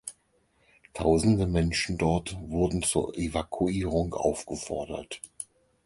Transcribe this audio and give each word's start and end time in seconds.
Tausende 0.95 1.45
Menschen 1.45 1.99
dort 1.99 2.35
wurden 2.49 2.81
zur 2.81 3.15
Evakuierung 3.15 4.15
aufgefordert. 4.15 5.21